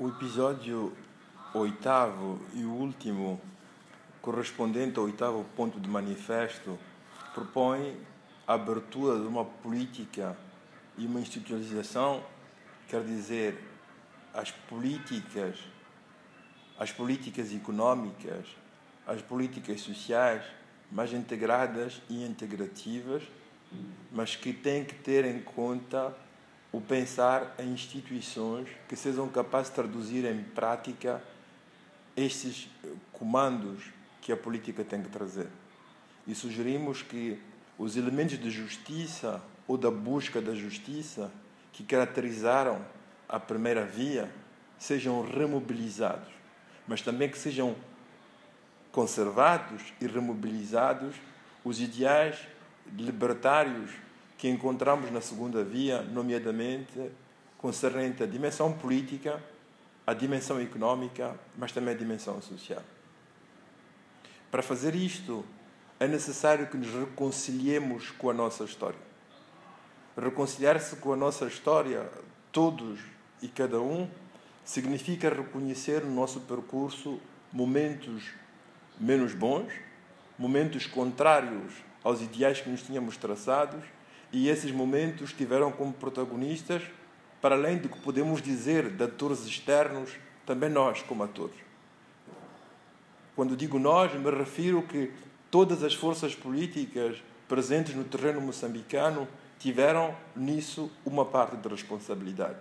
[0.00, 0.96] O episódio
[1.52, 3.40] oitavo e último,
[4.22, 6.78] correspondente ao oitavo ponto do manifesto,
[7.34, 7.96] propõe
[8.46, 10.38] a abertura de uma política
[10.96, 12.22] e uma institucionalização,
[12.86, 13.60] quer dizer,
[14.32, 15.58] as políticas,
[16.78, 18.46] as políticas económicas,
[19.04, 20.44] as políticas sociais
[20.92, 23.24] mais integradas e integrativas,
[24.12, 26.16] mas que têm que ter em conta
[26.72, 31.22] o pensar em instituições que sejam capazes de traduzir em prática
[32.16, 32.68] estes
[33.12, 33.84] comandos
[34.20, 35.48] que a política tem que trazer.
[36.26, 37.40] E sugerimos que
[37.78, 41.30] os elementos de justiça ou da busca da justiça
[41.72, 42.84] que caracterizaram
[43.28, 44.30] a primeira via
[44.78, 46.28] sejam remobilizados,
[46.86, 47.76] mas também que sejam
[48.90, 51.14] conservados e remobilizados
[51.64, 52.38] os ideais
[52.96, 53.92] libertários
[54.38, 57.10] que encontramos na segunda via, nomeadamente
[57.58, 59.42] concernente à dimensão política,
[60.06, 62.82] à dimensão económica, mas também à dimensão social.
[64.48, 65.44] Para fazer isto,
[65.98, 69.00] é necessário que nos reconciliemos com a nossa história.
[70.16, 72.08] Reconciliar-se com a nossa história,
[72.52, 73.00] todos
[73.42, 74.08] e cada um,
[74.64, 77.20] significa reconhecer no nosso percurso
[77.52, 78.30] momentos
[79.00, 79.72] menos bons,
[80.38, 81.72] momentos contrários
[82.04, 83.97] aos ideais que nos tínhamos traçados
[84.32, 86.82] e esses momentos tiveram como protagonistas,
[87.40, 90.10] para além do que podemos dizer de atores externos,
[90.44, 91.56] também nós como atores.
[93.34, 95.12] Quando digo nós, me refiro que
[95.50, 102.58] todas as forças políticas presentes no terreno moçambicano tiveram nisso uma parte de responsabilidade.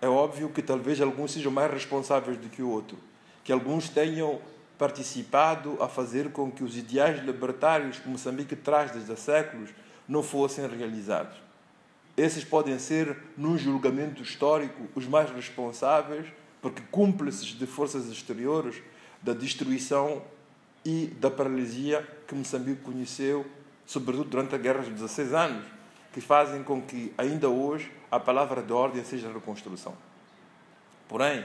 [0.00, 2.98] É óbvio que talvez alguns sejam mais responsáveis do que o outro,
[3.44, 4.40] que alguns tenham
[4.78, 9.70] participado a fazer com que os ideais libertários que Moçambique traz desde há séculos
[10.10, 11.36] não fossem realizados.
[12.16, 16.26] Esses podem ser, num julgamento histórico, os mais responsáveis,
[16.60, 18.82] porque cúmplices de forças exteriores
[19.22, 20.20] da destruição
[20.84, 23.46] e da paralisia que Moçambique conheceu,
[23.86, 25.64] sobretudo durante a Guerra dos 16 anos,
[26.12, 29.94] que fazem com que, ainda hoje, a palavra de ordem seja reconstrução.
[31.08, 31.44] Porém,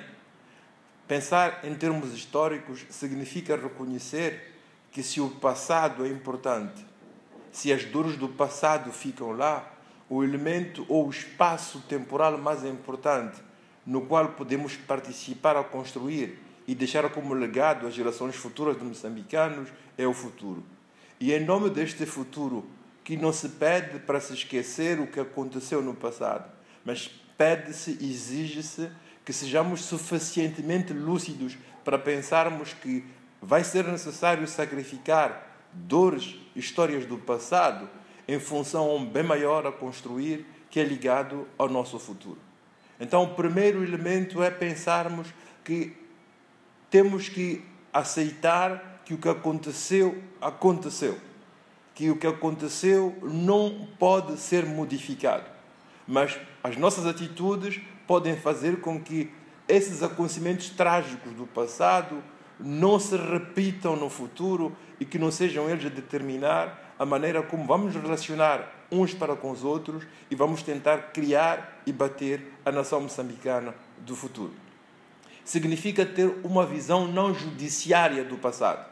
[1.07, 4.55] pensar em termos históricos significa reconhecer
[4.91, 6.83] que, se o passado é importante
[7.55, 9.65] se as dores do passado ficam lá,
[10.09, 13.41] o elemento ou o espaço temporal mais importante
[13.85, 19.69] no qual podemos participar a construir e deixar como legado às gerações futuras de moçambicanos
[19.97, 20.65] é o futuro.
[21.17, 22.67] E em nome deste futuro,
[23.05, 26.51] que não se pede para se esquecer o que aconteceu no passado,
[26.83, 28.89] mas pede-se, exige-se
[29.23, 33.05] que sejamos suficientemente lúcidos para pensarmos que
[33.41, 35.44] vai ser necessário sacrificar
[35.75, 37.89] dores, histórias do passado,
[38.27, 42.39] em função a um bem maior a construir, que é ligado ao nosso futuro.
[42.99, 45.27] Então, o primeiro elemento é pensarmos
[45.63, 45.95] que
[46.89, 51.17] temos que aceitar que o que aconteceu, aconteceu.
[51.93, 55.45] Que o que aconteceu não pode ser modificado.
[56.07, 59.31] Mas as nossas atitudes podem fazer com que
[59.67, 62.23] esses acontecimentos trágicos do passado
[62.59, 67.65] não se repitam no futuro e que não sejam eles a determinar a maneira como
[67.65, 73.01] vamos relacionar uns para com os outros e vamos tentar criar e bater a nação
[73.01, 74.53] moçambicana do futuro.
[75.43, 78.85] Significa ter uma visão não judiciária do passado,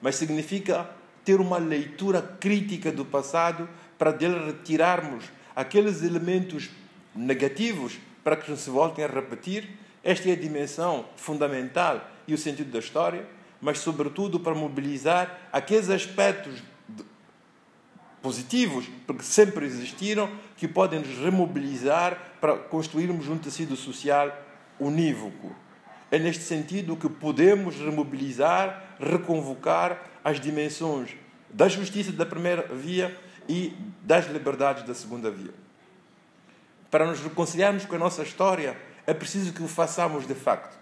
[0.00, 0.88] mas significa
[1.24, 3.68] ter uma leitura crítica do passado
[3.98, 5.24] para dele retirarmos
[5.54, 6.70] aqueles elementos
[7.14, 9.68] negativos para que não se voltem a repetir.
[10.04, 13.26] Esta é a dimensão fundamental e o sentido da história,
[13.60, 16.62] mas sobretudo para mobilizar aqueles aspectos
[18.22, 24.32] positivos, porque sempre existiram, que podem nos remobilizar para construirmos um tecido social
[24.78, 25.54] unívoco.
[26.10, 31.16] É neste sentido que podemos remobilizar, reconvocar as dimensões
[31.50, 33.16] da justiça da primeira via
[33.48, 35.54] e das liberdades da segunda via.
[36.90, 40.78] Para nos reconciliarmos com a nossa história, é preciso que o façamos de facto.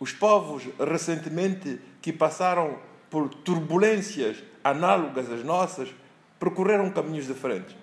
[0.00, 2.78] Os povos recentemente que passaram
[3.10, 5.90] por turbulências análogas às nossas
[6.38, 7.76] percorreram caminhos diferentes.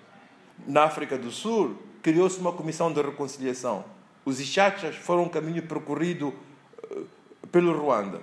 [0.66, 3.84] Na África do Sul, criou-se uma comissão de reconciliação.
[4.24, 6.34] Os Ixachas foram um caminho percorrido
[6.90, 7.02] eh,
[7.52, 8.20] pelo Ruanda.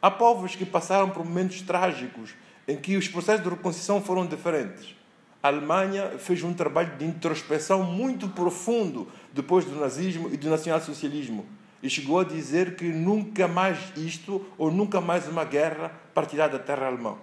[0.00, 2.34] Há povos que passaram por momentos trágicos
[2.66, 4.96] em que os processos de reconciliação foram diferentes.
[5.42, 11.44] A Alemanha fez um trabalho de introspeção muito profundo depois do nazismo e do nacionalsocialismo
[11.82, 16.58] e chegou a dizer que nunca mais isto ou nunca mais uma guerra partirá da
[16.58, 17.16] terra alemã.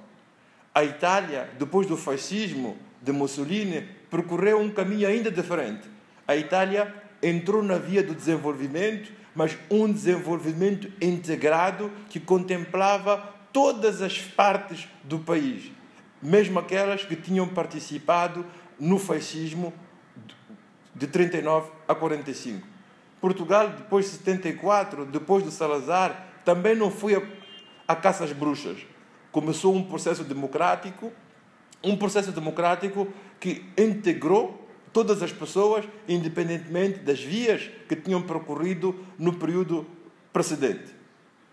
[0.73, 5.87] A Itália, depois do fascismo de Mussolini, percorreu um caminho ainda diferente.
[6.27, 13.17] A Itália entrou na via do desenvolvimento, mas um desenvolvimento integrado que contemplava
[13.51, 15.71] todas as partes do país,
[16.21, 18.45] mesmo aquelas que tinham participado
[18.79, 19.73] no fascismo
[20.95, 22.72] de 39 a 45.
[23.23, 27.21] Portugal, depois de 74, depois do Salazar, também não foi a,
[27.87, 28.79] a caça às bruxas.
[29.31, 31.09] Começou um processo democrático,
[31.81, 33.07] um processo democrático
[33.39, 39.87] que integrou todas as pessoas, independentemente das vias que tinham percorrido no período
[40.33, 40.93] precedente.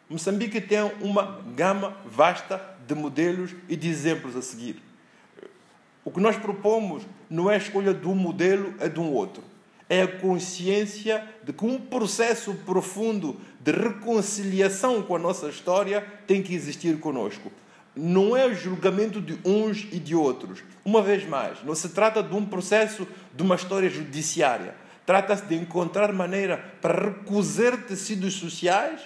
[0.08, 4.82] Moçambique tem uma gama vasta de modelos e de exemplos a seguir.
[6.05, 9.44] O que nós propomos não é a escolha de um modelo, é de um outro.
[9.91, 16.43] É a consciência de que um processo profundo de reconciliação com a nossa história tem
[16.43, 17.51] que existir conosco.
[17.97, 20.63] Não é o julgamento de uns e de outros.
[20.85, 24.77] Uma vez mais, não se trata de um processo de uma história judiciária.
[25.05, 29.01] Trata-se de encontrar maneira para recusar tecidos sociais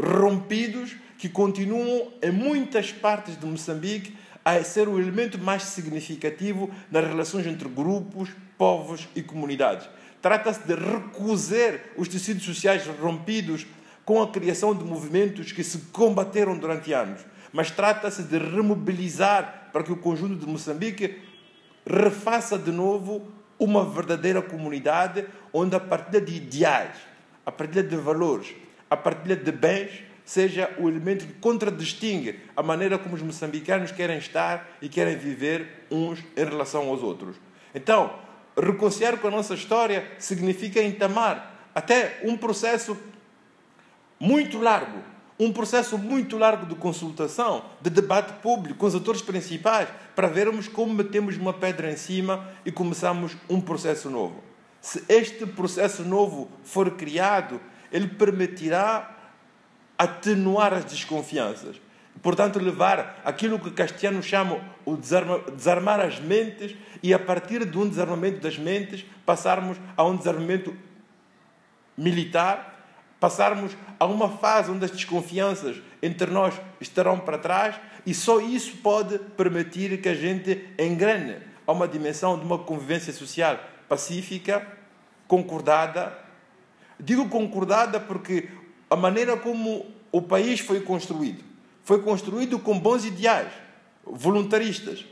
[0.00, 7.06] rompidos que continuam em muitas partes de Moçambique a ser o elemento mais significativo nas
[7.06, 9.88] relações entre grupos, povos e comunidades.
[10.20, 13.66] Trata-se de recusar os tecidos sociais rompidos
[14.04, 19.82] com a criação de movimentos que se combateram durante anos, mas trata-se de remobilizar para
[19.82, 21.20] que o conjunto de Moçambique
[21.86, 23.26] refaça de novo
[23.58, 26.96] uma verdadeira comunidade onde a partilha de ideais,
[27.46, 28.54] a partilha de valores,
[28.90, 29.90] a partilha de bens
[30.24, 35.86] seja o elemento que contradistingue a maneira como os moçambicanos querem estar e querem viver
[35.90, 37.36] uns em relação aos outros.
[37.74, 38.14] Então,
[38.56, 42.96] reconciliar com a nossa história significa entamar até um processo
[44.18, 45.02] muito largo,
[45.38, 50.68] um processo muito largo de consultação, de debate público com os atores principais, para vermos
[50.68, 54.42] como metemos uma pedra em cima e começamos um processo novo.
[54.80, 57.60] Se este processo novo for criado,
[57.90, 59.13] ele permitirá
[59.98, 61.80] atenuar as desconfianças.
[62.22, 67.76] Portanto, levar aquilo que Castiano chama o desarma, desarmar as mentes e, a partir de
[67.76, 70.74] um desarmamento das mentes, passarmos a um desarmamento
[71.96, 72.74] militar,
[73.20, 78.76] passarmos a uma fase onde as desconfianças entre nós estarão para trás e só isso
[78.78, 81.36] pode permitir que a gente engrane
[81.66, 83.58] a uma dimensão de uma convivência social
[83.88, 84.66] pacífica,
[85.26, 86.18] concordada.
[87.00, 88.48] Digo concordada porque
[88.88, 91.42] a maneira como o país foi construído.
[91.82, 93.52] Foi construído com bons ideais,
[94.04, 95.04] voluntaristas,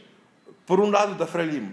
[0.65, 1.73] por um lado da Frelimo,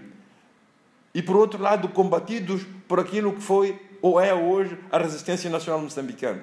[1.14, 5.80] e por outro lado combatidos por aquilo que foi ou é hoje a resistência nacional
[5.80, 6.42] moçambicana.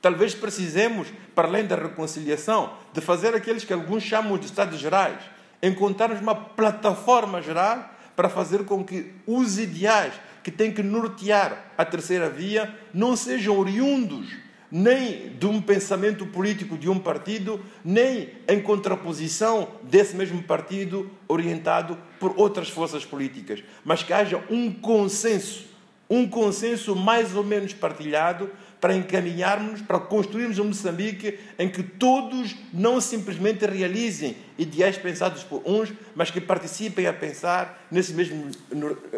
[0.00, 5.18] Talvez precisemos, para além da reconciliação, de fazer aqueles que alguns chamam de Estados Gerais,
[5.62, 11.84] encontrarmos uma plataforma geral para fazer com que os ideais que têm que nortear a
[11.84, 18.60] terceira via não sejam oriundos nem de um pensamento político de um partido, nem em
[18.60, 25.66] contraposição desse mesmo partido orientado por outras forças políticas, mas que haja um consenso,
[26.08, 32.54] um consenso mais ou menos partilhado para encaminharmos, para construirmos um Moçambique em que todos
[32.72, 38.58] não simplesmente realizem ideais pensados por uns, mas que participem a pensar nesses mesmos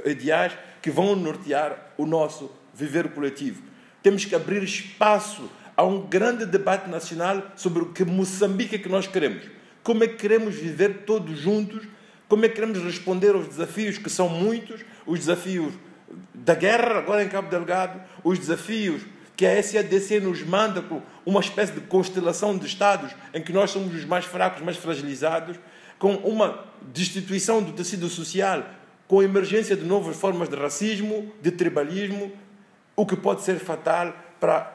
[0.04, 3.62] ideais que vão nortear o nosso viver coletivo.
[4.02, 8.88] Temos que abrir espaço a um grande debate nacional sobre o que Moçambique é que
[8.88, 9.44] nós queremos.
[9.82, 11.86] Como é que queremos viver todos juntos?
[12.28, 14.80] Como é que queremos responder aos desafios que são muitos?
[15.06, 15.72] Os desafios
[16.34, 19.02] da guerra, agora em Cabo Delgado, os desafios
[19.36, 23.70] que a SADC nos manda com uma espécie de constelação de Estados em que nós
[23.70, 25.56] somos os mais fracos, mais fragilizados,
[25.96, 28.68] com uma destituição do tecido social,
[29.06, 32.32] com a emergência de novas formas de racismo, de tribalismo,
[32.98, 34.74] o que pode ser fatal para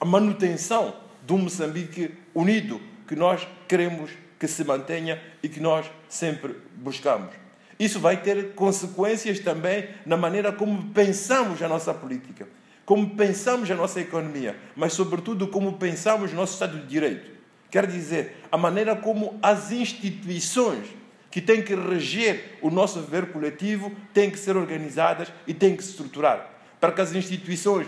[0.00, 0.92] a manutenção
[1.24, 4.10] de um Moçambique unido que nós queremos
[4.40, 7.30] que se mantenha e que nós sempre buscamos.
[7.78, 12.48] Isso vai ter consequências também na maneira como pensamos a nossa política,
[12.84, 17.30] como pensamos a nossa economia, mas, sobretudo, como pensamos o nosso Estado de Direito.
[17.70, 20.88] Quer dizer, a maneira como as instituições
[21.30, 25.84] que têm que reger o nosso viver coletivo têm que ser organizadas e têm que
[25.84, 26.51] se estruturar
[26.82, 27.86] para que as instituições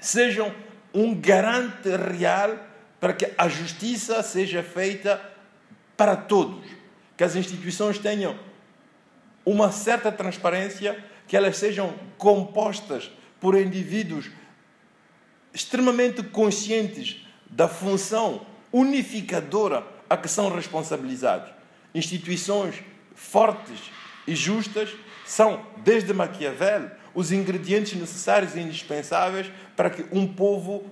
[0.00, 0.50] sejam
[0.94, 2.58] um garante real
[2.98, 5.20] para que a justiça seja feita
[5.94, 6.64] para todos,
[7.18, 8.34] que as instituições tenham
[9.44, 14.30] uma certa transparência, que elas sejam compostas por indivíduos
[15.52, 21.50] extremamente conscientes da função unificadora a que são responsabilizados.
[21.94, 22.76] Instituições
[23.14, 23.80] fortes
[24.26, 24.88] e justas
[25.26, 30.84] são, desde Maquiavel, os ingredientes necessários e indispensáveis para que um povo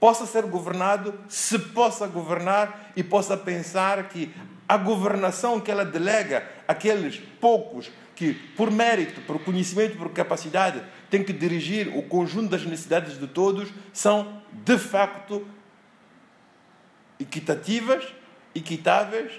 [0.00, 4.32] possa ser governado, se possa governar e possa pensar que
[4.68, 11.22] a governação que ela delega àqueles poucos que, por mérito, por conhecimento, por capacidade, têm
[11.22, 15.46] que dirigir o conjunto das necessidades de todos, são, de facto,
[17.18, 18.04] equitativas,
[18.54, 19.32] equitáveis,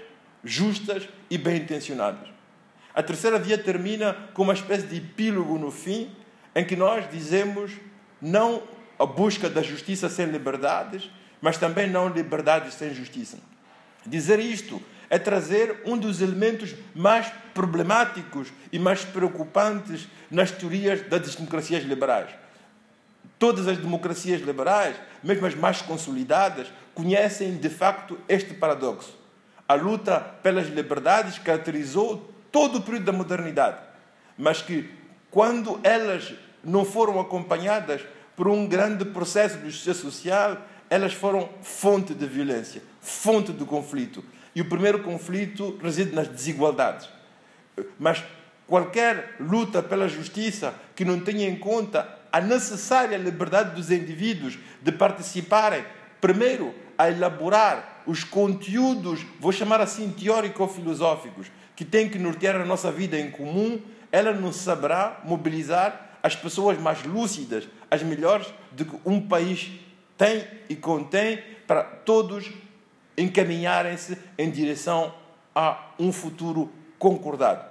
[0.44, 2.30] justas e bem intencionadas.
[2.94, 6.10] A terceira via termina com uma espécie de epílogo no fim,
[6.56, 7.72] em que nós dizemos
[8.22, 8.64] não
[8.98, 11.10] a busca da justiça sem liberdades,
[11.42, 13.38] mas também não liberdades sem justiça.
[14.06, 21.36] Dizer isto é trazer um dos elementos mais problemáticos e mais preocupantes nas teorias das
[21.36, 22.30] democracias liberais.
[23.38, 29.18] Todas as democracias liberais, mesmo as mais consolidadas, conhecem de facto este paradoxo.
[29.68, 33.78] A luta pelas liberdades caracterizou todo o período da modernidade,
[34.38, 34.90] mas que
[35.32, 36.34] quando elas
[36.64, 38.02] não foram acompanhadas
[38.36, 40.58] por um grande processo de justiça social,
[40.90, 44.24] elas foram fonte de violência, fonte de conflito.
[44.56, 47.08] E o primeiro conflito reside nas desigualdades.
[48.00, 48.24] Mas
[48.66, 54.92] qualquer luta pela justiça que não tenha em conta a necessária liberdade dos indivíduos de
[54.92, 55.84] participarem,
[56.22, 62.92] primeiro, a elaborar os conteúdos, vou chamar assim, teórico-filosóficos, que têm que nortear a nossa
[62.92, 68.96] vida em comum, ela não saberá mobilizar as pessoas mais lúcidas, as melhores de que
[69.06, 69.72] um país
[70.18, 72.52] tem e contém para todos
[73.18, 75.14] encaminharem-se em direção
[75.54, 77.66] a um futuro concordado.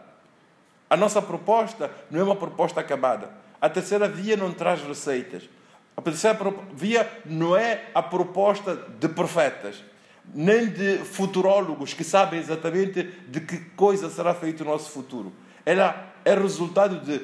[0.88, 3.30] A nossa proposta não é uma proposta acabada.
[3.60, 5.48] A terceira via não traz receitas.
[5.96, 6.38] A terceira
[6.72, 9.82] via não é a proposta de profetas,
[10.32, 15.32] nem de futurólogos que sabem exatamente de que coisa será feito o nosso futuro.
[15.66, 17.22] Ela é resultado de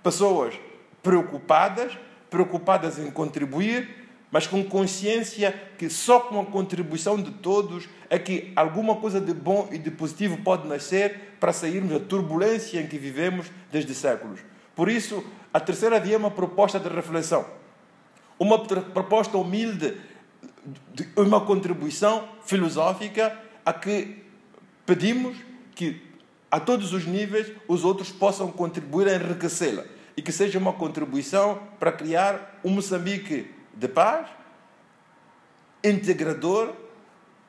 [0.00, 0.54] pessoas
[1.02, 1.98] preocupadas,
[2.30, 8.52] preocupadas em contribuir, mas com consciência que só com a contribuição de todos é que
[8.54, 12.96] alguma coisa de bom e de positivo pode nascer para sairmos da turbulência em que
[12.96, 14.40] vivemos desde séculos.
[14.76, 17.44] Por isso, a terceira via é uma proposta de reflexão,
[18.38, 19.96] uma proposta humilde,
[21.16, 24.22] uma contribuição filosófica a que
[24.86, 25.36] pedimos
[25.74, 26.13] que
[26.54, 29.82] a todos os níveis os outros possam contribuir a enriquecê-la
[30.16, 34.28] e que seja uma contribuição para criar um Moçambique de paz,
[35.82, 36.72] integrador,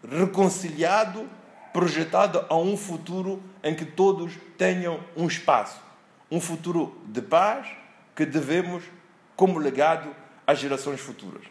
[0.10, 1.30] reconciliado,
[1.72, 5.80] projetado a um futuro em que todos tenham um espaço.
[6.32, 7.68] Um futuro de paz
[8.16, 8.86] que devemos
[9.36, 10.16] como legado
[10.48, 11.44] às gerações futuras.